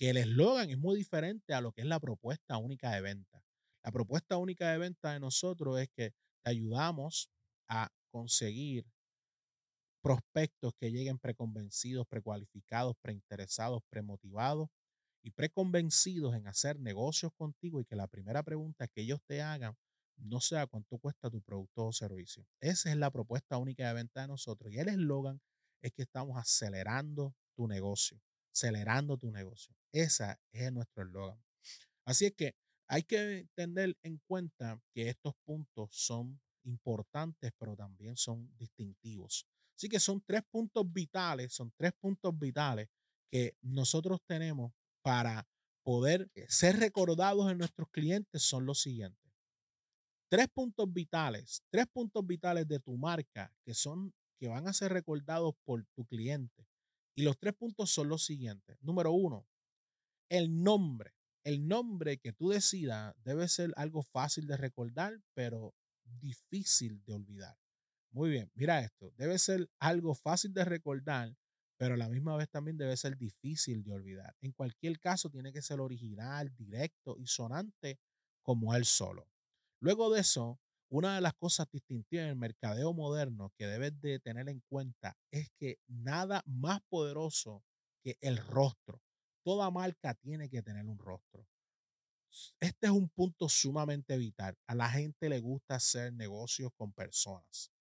Que 0.00 0.08
el 0.08 0.16
eslogan 0.16 0.70
es 0.70 0.78
muy 0.78 0.96
diferente 0.96 1.52
a 1.52 1.60
lo 1.60 1.72
que 1.72 1.82
es 1.82 1.86
la 1.86 2.00
propuesta 2.00 2.56
única 2.56 2.90
de 2.90 3.02
venta. 3.02 3.44
La 3.84 3.92
propuesta 3.92 4.38
única 4.38 4.70
de 4.72 4.78
venta 4.78 5.12
de 5.12 5.20
nosotros 5.20 5.78
es 5.78 5.90
que 5.90 6.14
te 6.42 6.50
ayudamos 6.50 7.30
a 7.68 7.92
conseguir 8.10 8.86
prospectos 10.02 10.72
que 10.80 10.90
lleguen 10.90 11.18
preconvencidos, 11.18 12.06
precualificados, 12.06 12.96
preinteresados, 13.02 13.82
premotivados 13.90 14.70
y 15.22 15.32
preconvencidos 15.32 16.34
en 16.34 16.46
hacer 16.46 16.80
negocios 16.80 17.30
contigo 17.36 17.78
y 17.78 17.84
que 17.84 17.94
la 17.94 18.06
primera 18.06 18.42
pregunta 18.42 18.88
que 18.88 19.02
ellos 19.02 19.20
te 19.26 19.42
hagan 19.42 19.76
no 20.16 20.40
sea 20.40 20.66
cuánto 20.66 20.96
cuesta 20.96 21.28
tu 21.28 21.42
producto 21.42 21.88
o 21.88 21.92
servicio. 21.92 22.46
Esa 22.60 22.90
es 22.90 22.96
la 22.96 23.10
propuesta 23.10 23.58
única 23.58 23.86
de 23.88 23.92
venta 23.92 24.22
de 24.22 24.28
nosotros 24.28 24.72
y 24.72 24.78
el 24.78 24.88
eslogan 24.88 25.42
es 25.82 25.92
que 25.92 26.02
estamos 26.02 26.38
acelerando 26.38 27.34
tu 27.54 27.68
negocio, 27.68 28.18
acelerando 28.52 29.16
tu 29.16 29.30
negocio. 29.30 29.74
Esa 29.92 30.40
es 30.52 30.72
nuestro 30.72 31.04
eslogan. 31.04 31.42
Así 32.04 32.26
es 32.26 32.34
que 32.34 32.54
hay 32.88 33.02
que 33.04 33.48
tener 33.54 33.96
en 34.02 34.20
cuenta 34.26 34.80
que 34.92 35.08
estos 35.08 35.34
puntos 35.44 35.90
son 35.92 36.40
importantes, 36.64 37.52
pero 37.58 37.76
también 37.76 38.16
son 38.16 38.50
distintivos. 38.56 39.46
Así 39.76 39.88
que 39.88 40.00
son 40.00 40.22
tres 40.26 40.42
puntos 40.50 40.92
vitales, 40.92 41.52
son 41.52 41.72
tres 41.76 41.92
puntos 42.00 42.36
vitales 42.38 42.88
que 43.30 43.54
nosotros 43.62 44.20
tenemos 44.26 44.72
para 45.02 45.48
poder 45.82 46.30
eh, 46.34 46.46
ser 46.48 46.76
recordados 46.76 47.50
en 47.50 47.58
nuestros 47.58 47.88
clientes 47.90 48.42
son 48.42 48.66
los 48.66 48.80
siguientes. 48.80 49.32
Tres 50.28 50.48
puntos 50.48 50.92
vitales, 50.92 51.62
tres 51.70 51.86
puntos 51.86 52.26
vitales 52.26 52.68
de 52.68 52.78
tu 52.78 52.96
marca 52.96 53.52
que 53.64 53.74
son 53.74 54.12
que 54.38 54.48
van 54.48 54.66
a 54.68 54.72
ser 54.72 54.92
recordados 54.92 55.54
por 55.64 55.84
tu 55.94 56.06
cliente. 56.06 56.66
Y 57.20 57.22
los 57.22 57.38
tres 57.38 57.52
puntos 57.52 57.90
son 57.90 58.08
los 58.08 58.24
siguientes. 58.24 58.78
Número 58.80 59.12
uno, 59.12 59.46
el 60.30 60.62
nombre. 60.62 61.12
El 61.44 61.68
nombre 61.68 62.16
que 62.16 62.32
tú 62.32 62.48
decidas 62.48 63.14
debe 63.22 63.46
ser 63.46 63.74
algo 63.76 64.02
fácil 64.02 64.46
de 64.46 64.56
recordar, 64.56 65.20
pero 65.34 65.74
difícil 66.02 67.04
de 67.04 67.12
olvidar. 67.12 67.58
Muy 68.10 68.30
bien, 68.30 68.50
mira 68.54 68.80
esto, 68.80 69.12
debe 69.18 69.38
ser 69.38 69.68
algo 69.78 70.14
fácil 70.14 70.54
de 70.54 70.64
recordar, 70.64 71.36
pero 71.76 71.92
a 71.92 71.98
la 71.98 72.08
misma 72.08 72.38
vez 72.38 72.48
también 72.48 72.78
debe 72.78 72.96
ser 72.96 73.18
difícil 73.18 73.84
de 73.84 73.92
olvidar. 73.92 74.34
En 74.40 74.52
cualquier 74.52 74.98
caso, 74.98 75.28
tiene 75.28 75.52
que 75.52 75.60
ser 75.60 75.78
original, 75.78 76.50
directo 76.56 77.18
y 77.18 77.26
sonante 77.26 78.00
como 78.40 78.74
él 78.74 78.86
solo. 78.86 79.28
Luego 79.78 80.10
de 80.10 80.22
eso, 80.22 80.58
una 80.90 81.14
de 81.14 81.20
las 81.20 81.34
cosas 81.34 81.68
distintivas 81.70 82.24
en 82.24 82.30
el 82.30 82.36
mercadeo 82.36 82.92
moderno 82.92 83.52
que 83.56 83.66
debes 83.66 83.98
de 84.00 84.18
tener 84.18 84.48
en 84.48 84.60
cuenta 84.68 85.16
es 85.30 85.50
que 85.56 85.78
nada 85.86 86.42
más 86.46 86.80
poderoso 86.88 87.62
que 88.02 88.16
el 88.20 88.38
rostro. 88.38 89.00
Toda 89.44 89.70
marca 89.70 90.14
tiene 90.14 90.50
que 90.50 90.62
tener 90.62 90.86
un 90.86 90.98
rostro. 90.98 91.46
Este 92.60 92.86
es 92.86 92.92
un 92.92 93.08
punto 93.08 93.48
sumamente 93.48 94.16
vital. 94.18 94.56
A 94.66 94.74
la 94.74 94.88
gente 94.90 95.28
le 95.28 95.40
gusta 95.40 95.76
hacer 95.76 96.12
negocios 96.12 96.72
con 96.76 96.92
personas. 96.92 97.72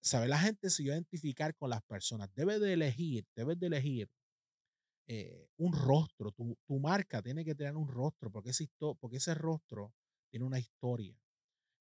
Sabe 0.00 0.28
la 0.28 0.38
gente 0.38 0.70
se 0.70 0.82
identificar 0.82 1.54
con 1.56 1.70
las 1.70 1.82
personas. 1.82 2.32
Debe 2.34 2.58
de 2.58 2.74
elegir, 2.74 3.26
debes 3.34 3.58
de 3.58 3.66
elegir 3.66 4.10
eh, 5.06 5.48
un 5.56 5.72
rostro. 5.72 6.30
Tu, 6.32 6.56
tu, 6.66 6.78
marca 6.78 7.22
tiene 7.22 7.44
que 7.44 7.54
tener 7.54 7.76
un 7.76 7.88
rostro 7.88 8.30
porque 8.30 8.50
ese, 8.50 8.68
porque 9.00 9.16
ese 9.16 9.34
rostro 9.34 9.94
tiene 10.30 10.46
una 10.46 10.58
historia. 10.58 11.18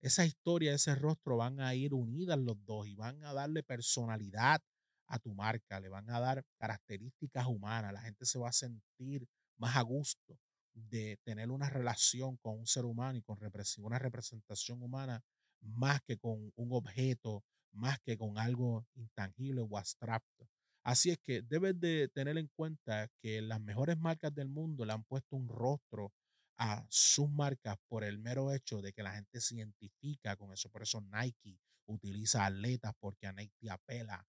Esa 0.02 0.26
historia, 0.26 0.74
ese 0.74 0.96
rostro 0.96 1.38
van 1.38 1.60
a 1.60 1.74
ir 1.76 1.94
unidas 1.94 2.38
los 2.38 2.64
dos 2.66 2.88
y 2.88 2.96
van 2.96 3.24
a 3.24 3.34
darle 3.34 3.64
personalidad 3.64 4.62
a 5.08 5.20
tu 5.20 5.34
marca, 5.34 5.80
le 5.80 5.90
van 5.90 6.10
a 6.10 6.20
dar 6.20 6.46
características 6.58 7.48
humanas. 7.48 7.94
La 7.94 8.02
gente 8.02 8.26
se 8.26 8.38
va 8.38 8.50
a 8.50 8.54
sentir 8.54 9.28
más 9.58 9.76
a 9.76 9.82
gusto 9.82 10.38
de 10.74 11.18
tener 11.24 11.50
una 11.50 11.70
relación 11.70 12.38
con 12.38 12.60
un 12.60 12.68
ser 12.68 12.86
humano 12.86 13.18
y 13.18 13.24
con 13.24 13.38
una 13.80 14.00
representación 14.00 14.84
humana 14.84 15.24
más 15.62 16.02
que 16.02 16.18
con 16.18 16.52
un 16.56 16.74
objeto, 16.74 17.44
más 17.72 18.00
que 18.00 18.18
con 18.18 18.38
algo 18.38 18.86
intangible 18.96 19.62
o 19.62 19.78
abstracto. 19.78 20.48
Así 20.84 21.10
es 21.10 21.18
que 21.20 21.42
debes 21.42 21.80
de 21.80 22.08
tener 22.10 22.38
en 22.38 22.48
cuenta 22.56 23.10
que 23.22 23.42
las 23.42 23.60
mejores 23.60 23.98
marcas 23.98 24.34
del 24.34 24.50
mundo 24.50 24.86
le 24.86 24.94
han 24.94 25.04
puesto 25.04 25.36
un 25.36 25.48
rostro 25.48 26.14
a 26.58 26.86
sus 26.90 27.30
marcas 27.30 27.78
por 27.88 28.04
el 28.04 28.18
mero 28.18 28.52
hecho 28.52 28.82
de 28.82 28.94
que 28.94 29.04
la 29.04 29.14
gente 29.14 29.40
se 29.42 29.56
identifica 29.56 30.36
con 30.36 30.52
eso. 30.54 30.70
Por 30.70 30.82
eso 30.82 31.02
Nike 31.02 31.60
utiliza 31.86 32.46
atletas 32.46 32.94
porque 33.00 33.28
a 33.28 33.34
Nike 33.34 33.70
apela 33.70 34.26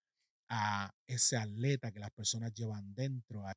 a 0.49 0.95
ese 1.07 1.37
atleta 1.37 1.91
que 1.91 2.01
las 2.01 2.11
personas 2.11 2.53
llevan 2.53 2.95
dentro. 2.95 3.47
A, 3.47 3.55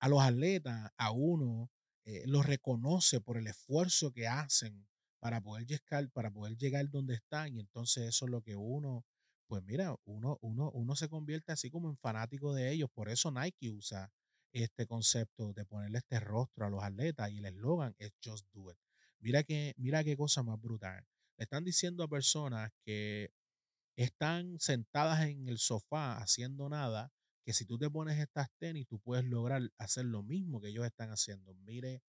a 0.00 0.08
los 0.08 0.22
atletas, 0.22 0.90
a 0.96 1.10
uno 1.10 1.70
eh, 2.04 2.24
los 2.26 2.46
reconoce 2.46 3.20
por 3.20 3.36
el 3.36 3.46
esfuerzo 3.46 4.12
que 4.12 4.28
hacen 4.28 4.86
para 5.18 5.40
poder 5.40 5.66
llegar, 5.66 6.10
para 6.10 6.30
poder 6.30 6.56
llegar 6.56 6.88
donde 6.90 7.14
están. 7.14 7.54
Y 7.56 7.60
entonces 7.60 8.08
eso 8.08 8.26
es 8.26 8.30
lo 8.30 8.42
que 8.42 8.56
uno, 8.56 9.04
pues 9.46 9.62
mira, 9.64 9.94
uno, 10.04 10.38
uno, 10.42 10.70
uno 10.70 10.96
se 10.96 11.08
convierte 11.08 11.52
así 11.52 11.70
como 11.70 11.88
en 11.88 11.96
fanático 11.96 12.54
de 12.54 12.70
ellos. 12.72 12.90
Por 12.90 13.08
eso 13.08 13.30
Nike 13.30 13.70
usa 13.70 14.12
este 14.64 14.86
concepto 14.86 15.52
de 15.52 15.64
ponerle 15.64 15.98
este 15.98 16.20
rostro 16.20 16.66
a 16.66 16.70
los 16.70 16.82
atletas 16.82 17.30
y 17.30 17.38
el 17.38 17.46
eslogan 17.46 17.94
es 17.98 18.12
Just 18.24 18.46
Do 18.52 18.70
It. 18.70 18.78
Mira 19.20 19.42
que, 19.42 19.74
mira 19.76 20.04
qué 20.04 20.16
cosa 20.16 20.42
más 20.42 20.60
brutal. 20.60 21.04
Le 21.36 21.44
están 21.44 21.64
diciendo 21.64 22.04
a 22.04 22.08
personas 22.08 22.70
que 22.84 23.30
están 23.96 24.58
sentadas 24.58 25.26
en 25.26 25.48
el 25.48 25.58
sofá 25.58 26.18
haciendo 26.18 26.68
nada 26.68 27.12
que 27.44 27.52
si 27.52 27.64
tú 27.64 27.78
te 27.78 27.88
pones 27.88 28.18
estas 28.18 28.50
tenis, 28.58 28.88
tú 28.88 28.98
puedes 28.98 29.24
lograr 29.24 29.62
hacer 29.78 30.04
lo 30.04 30.22
mismo 30.22 30.60
que 30.60 30.68
ellos 30.68 30.84
están 30.84 31.10
haciendo. 31.10 31.54
Mire 31.54 32.02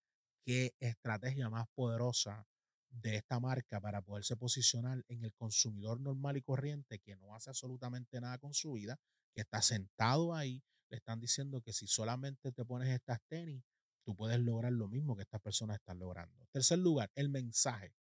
qué 0.43 0.73
estrategia 0.79 1.49
más 1.49 1.67
poderosa 1.75 2.47
de 2.89 3.17
esta 3.17 3.39
marca 3.39 3.79
para 3.79 4.01
poderse 4.01 4.35
posicionar 4.35 5.03
en 5.07 5.23
el 5.23 5.33
consumidor 5.33 5.99
normal 6.01 6.37
y 6.37 6.41
corriente 6.41 6.99
que 6.99 7.15
no 7.17 7.35
hace 7.35 7.49
absolutamente 7.49 8.19
nada 8.19 8.37
con 8.37 8.53
su 8.53 8.73
vida, 8.73 8.99
que 9.33 9.41
está 9.41 9.61
sentado 9.61 10.33
ahí, 10.33 10.63
le 10.89 10.97
están 10.97 11.19
diciendo 11.19 11.61
que 11.61 11.73
si 11.73 11.87
solamente 11.87 12.51
te 12.51 12.65
pones 12.65 12.89
estas 12.89 13.21
tenis, 13.27 13.63
tú 14.03 14.15
puedes 14.15 14.39
lograr 14.39 14.71
lo 14.71 14.87
mismo 14.87 15.15
que 15.15 15.23
estas 15.23 15.41
personas 15.41 15.77
están 15.77 15.99
logrando. 15.99 16.45
Tercer 16.51 16.79
lugar, 16.79 17.11
el 17.15 17.29
mensaje. 17.29 17.93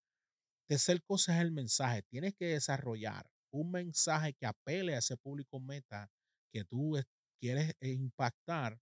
Tercer 0.67 1.03
cosa 1.03 1.35
es 1.35 1.41
el 1.41 1.51
mensaje. 1.51 2.03
Tienes 2.03 2.33
que 2.33 2.45
desarrollar 2.45 3.29
un 3.51 3.71
mensaje 3.71 4.33
que 4.33 4.45
apele 4.45 4.95
a 4.95 4.99
ese 4.99 5.17
público 5.17 5.59
meta 5.59 6.09
que 6.51 6.63
tú 6.63 6.97
quieres 7.39 7.75
eh, 7.79 7.91
impactar 7.91 8.79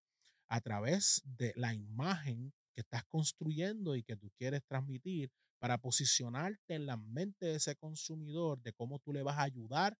a 0.47 0.61
través 0.61 1.21
de 1.25 1.53
la 1.55 1.73
imagen 1.73 2.53
que 2.73 2.81
estás 2.81 3.03
construyendo 3.05 3.95
y 3.95 4.03
que 4.03 4.15
tú 4.15 4.31
quieres 4.37 4.63
transmitir 4.65 5.31
para 5.59 5.77
posicionarte 5.77 6.75
en 6.75 6.85
la 6.85 6.97
mente 6.97 7.47
de 7.47 7.55
ese 7.55 7.75
consumidor, 7.75 8.61
de 8.61 8.73
cómo 8.73 8.99
tú 8.99 9.13
le 9.13 9.23
vas 9.23 9.37
a 9.37 9.43
ayudar, 9.43 9.97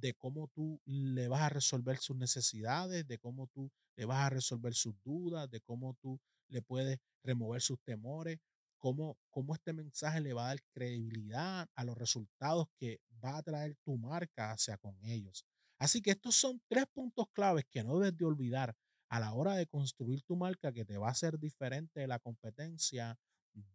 de 0.00 0.14
cómo 0.14 0.48
tú 0.54 0.80
le 0.84 1.28
vas 1.28 1.42
a 1.42 1.48
resolver 1.48 1.98
sus 1.98 2.16
necesidades, 2.16 3.06
de 3.06 3.18
cómo 3.18 3.46
tú 3.48 3.70
le 3.96 4.04
vas 4.04 4.26
a 4.26 4.30
resolver 4.30 4.74
sus 4.74 4.94
dudas, 5.02 5.50
de 5.50 5.60
cómo 5.60 5.96
tú 6.00 6.20
le 6.48 6.62
puedes 6.62 6.98
remover 7.22 7.60
sus 7.62 7.80
temores, 7.82 8.38
cómo, 8.78 9.16
cómo 9.30 9.54
este 9.54 9.72
mensaje 9.72 10.20
le 10.20 10.34
va 10.34 10.44
a 10.44 10.48
dar 10.48 10.62
credibilidad 10.72 11.68
a 11.74 11.84
los 11.84 11.96
resultados 11.96 12.66
que 12.76 13.00
va 13.24 13.38
a 13.38 13.42
traer 13.42 13.76
tu 13.84 13.96
marca 13.96 14.52
hacia 14.52 14.76
con 14.76 14.96
ellos. 15.04 15.44
Así 15.78 16.02
que 16.02 16.12
estos 16.12 16.34
son 16.34 16.60
tres 16.68 16.86
puntos 16.92 17.26
claves 17.32 17.64
que 17.70 17.82
no 17.82 17.98
debes 17.98 18.16
de 18.16 18.24
olvidar 18.24 18.76
a 19.08 19.20
la 19.20 19.32
hora 19.32 19.54
de 19.54 19.66
construir 19.66 20.22
tu 20.22 20.36
marca 20.36 20.72
que 20.72 20.84
te 20.84 20.98
va 20.98 21.08
a 21.08 21.12
hacer 21.12 21.38
diferente 21.38 22.00
de 22.00 22.06
la 22.06 22.18
competencia, 22.18 23.18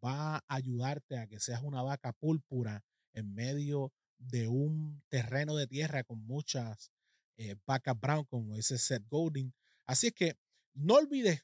va 0.04 0.38
a 0.38 0.44
ayudarte 0.48 1.18
a 1.18 1.28
que 1.28 1.40
seas 1.40 1.64
una 1.64 1.82
vaca 1.82 2.14
púrpura 2.14 2.84
en 3.14 3.34
medio 3.34 3.92
de 4.20 4.48
un 4.48 5.02
terreno 5.10 5.56
de 5.56 5.68
tierra 5.68 6.04
con 6.04 6.26
muchas 6.26 6.92
eh, 7.38 7.56
vacas 7.66 8.00
brown, 8.00 8.26
como 8.26 8.56
dice 8.56 8.78
Seth 8.78 9.08
Godin. 9.10 9.54
Así 9.86 10.08
es 10.08 10.14
que 10.14 10.38
no 10.74 10.96
olvides 10.96 11.44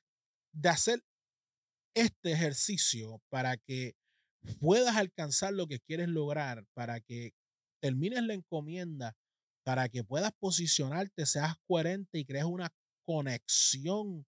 de 0.51 0.69
hacer 0.69 1.03
este 1.95 2.31
ejercicio 2.31 3.21
para 3.29 3.57
que 3.57 3.95
puedas 4.59 4.95
alcanzar 4.95 5.53
lo 5.53 5.67
que 5.67 5.79
quieres 5.79 6.09
lograr, 6.09 6.65
para 6.73 6.99
que 6.99 7.33
termines 7.79 8.21
la 8.23 8.33
encomienda 8.33 9.15
para 9.65 9.89
que 9.89 10.03
puedas 10.03 10.31
posicionarte, 10.39 11.25
seas 11.25 11.55
coherente 11.67 12.19
y 12.19 12.25
crees 12.25 12.45
una 12.45 12.71
conexión 13.03 14.25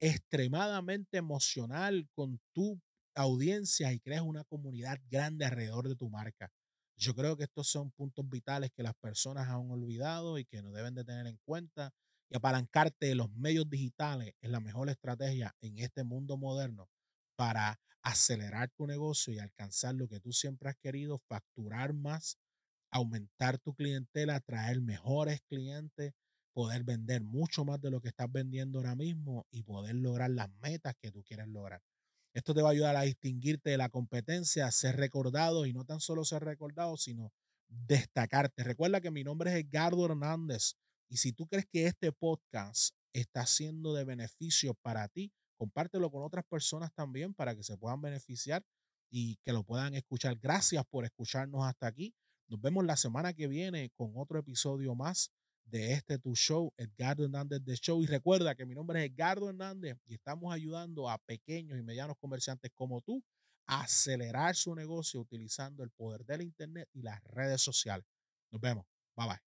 extremadamente 0.00 1.18
emocional 1.18 2.08
con 2.14 2.40
tu 2.54 2.80
audiencia 3.14 3.92
y 3.92 4.00
crees 4.00 4.22
una 4.22 4.42
comunidad 4.44 4.98
grande 5.10 5.44
alrededor 5.44 5.86
de 5.86 5.96
tu 5.96 6.08
marca. 6.08 6.50
Yo 7.00 7.14
creo 7.14 7.36
que 7.36 7.44
estos 7.44 7.68
son 7.68 7.90
puntos 7.92 8.28
vitales 8.28 8.70
que 8.76 8.82
las 8.82 8.94
personas 8.94 9.48
han 9.48 9.70
olvidado 9.70 10.38
y 10.38 10.44
que 10.44 10.62
no 10.62 10.70
deben 10.72 10.94
de 10.94 11.04
tener 11.04 11.26
en 11.26 11.38
cuenta. 11.46 11.92
Y 12.28 12.36
apalancarte 12.36 13.06
de 13.06 13.14
los 13.14 13.30
medios 13.32 13.68
digitales 13.70 14.34
es 14.40 14.50
la 14.50 14.60
mejor 14.60 14.90
estrategia 14.90 15.54
en 15.62 15.78
este 15.78 16.04
mundo 16.04 16.36
moderno 16.36 16.88
para 17.36 17.80
acelerar 18.02 18.70
tu 18.76 18.86
negocio 18.86 19.32
y 19.32 19.38
alcanzar 19.38 19.94
lo 19.94 20.08
que 20.08 20.20
tú 20.20 20.32
siempre 20.32 20.68
has 20.70 20.76
querido, 20.76 21.18
facturar 21.28 21.94
más, 21.94 22.38
aumentar 22.90 23.58
tu 23.58 23.74
clientela, 23.74 24.36
atraer 24.36 24.80
mejores 24.82 25.40
clientes, 25.48 26.12
poder 26.52 26.84
vender 26.84 27.22
mucho 27.22 27.64
más 27.64 27.80
de 27.80 27.90
lo 27.90 28.00
que 28.00 28.08
estás 28.08 28.30
vendiendo 28.30 28.78
ahora 28.78 28.96
mismo 28.96 29.46
y 29.50 29.62
poder 29.62 29.96
lograr 29.96 30.30
las 30.30 30.50
metas 30.62 30.94
que 31.00 31.10
tú 31.12 31.22
quieres 31.24 31.48
lograr. 31.48 31.82
Esto 32.32 32.54
te 32.54 32.62
va 32.62 32.68
a 32.68 32.72
ayudar 32.72 32.96
a 32.96 33.02
distinguirte 33.02 33.70
de 33.70 33.76
la 33.76 33.88
competencia, 33.88 34.70
ser 34.70 34.96
recordado 34.96 35.66
y 35.66 35.72
no 35.72 35.84
tan 35.84 36.00
solo 36.00 36.24
ser 36.24 36.44
recordado, 36.44 36.96
sino 36.96 37.32
destacarte. 37.68 38.62
Recuerda 38.62 39.00
que 39.00 39.10
mi 39.10 39.24
nombre 39.24 39.50
es 39.50 39.64
Edgardo 39.64 40.04
Hernández 40.04 40.74
y 41.08 41.16
si 41.16 41.32
tú 41.32 41.46
crees 41.48 41.66
que 41.66 41.86
este 41.86 42.12
podcast 42.12 42.94
está 43.12 43.46
siendo 43.46 43.94
de 43.94 44.04
beneficio 44.04 44.74
para 44.74 45.08
ti, 45.08 45.32
compártelo 45.56 46.10
con 46.10 46.22
otras 46.22 46.44
personas 46.44 46.92
también 46.94 47.34
para 47.34 47.54
que 47.56 47.64
se 47.64 47.76
puedan 47.76 48.00
beneficiar 48.00 48.64
y 49.10 49.36
que 49.44 49.52
lo 49.52 49.64
puedan 49.64 49.94
escuchar. 49.94 50.36
Gracias 50.36 50.84
por 50.88 51.04
escucharnos 51.04 51.64
hasta 51.64 51.88
aquí. 51.88 52.14
Nos 52.46 52.60
vemos 52.60 52.84
la 52.84 52.96
semana 52.96 53.32
que 53.32 53.48
viene 53.48 53.90
con 53.96 54.12
otro 54.14 54.38
episodio 54.38 54.94
más 54.94 55.32
de 55.70 55.92
este 55.92 56.18
tu 56.18 56.34
show, 56.34 56.72
Edgardo 56.76 57.24
Hernández 57.24 57.62
de 57.62 57.76
Show. 57.76 58.02
Y 58.02 58.06
recuerda 58.06 58.54
que 58.54 58.66
mi 58.66 58.74
nombre 58.74 59.04
es 59.04 59.10
Edgardo 59.10 59.48
Hernández 59.48 59.96
y 60.06 60.14
estamos 60.14 60.52
ayudando 60.52 61.08
a 61.08 61.18
pequeños 61.18 61.78
y 61.78 61.82
medianos 61.82 62.16
comerciantes 62.18 62.70
como 62.74 63.00
tú 63.00 63.22
a 63.66 63.82
acelerar 63.82 64.56
su 64.56 64.74
negocio 64.74 65.20
utilizando 65.20 65.84
el 65.84 65.90
poder 65.90 66.24
del 66.24 66.42
Internet 66.42 66.88
y 66.92 67.02
las 67.02 67.22
redes 67.24 67.62
sociales. 67.62 68.04
Nos 68.50 68.60
vemos. 68.60 68.84
Bye 69.16 69.28
bye. 69.28 69.40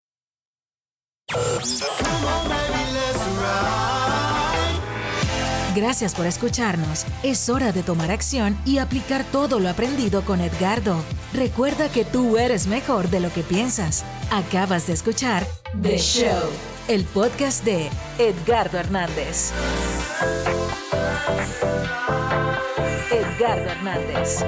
Gracias 5.75 6.13
por 6.13 6.27
escucharnos. 6.27 7.05
Es 7.23 7.49
hora 7.49 7.71
de 7.71 7.81
tomar 7.81 8.11
acción 8.11 8.55
y 8.63 8.77
aplicar 8.77 9.23
todo 9.31 9.59
lo 9.59 9.69
aprendido 9.69 10.23
con 10.23 10.39
Edgardo. 10.39 10.97
Recuerda 11.33 11.89
que 11.89 12.05
tú 12.05 12.37
eres 12.37 12.67
mejor 12.67 13.09
de 13.09 13.19
lo 13.19 13.33
que 13.33 13.41
piensas. 13.41 14.05
Acabas 14.31 14.85
de 14.85 14.93
escuchar 14.93 15.47
The 15.81 15.97
Show, 15.97 16.49
el 16.87 17.03
podcast 17.05 17.65
de 17.65 17.89
Edgardo 18.19 18.77
Hernández. 18.77 19.51
Edgardo 23.11 23.71
Hernández. 23.71 24.45